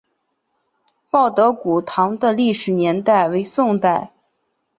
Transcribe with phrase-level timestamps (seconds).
[1.11, 4.11] 报德古堂的历史年代为宋代。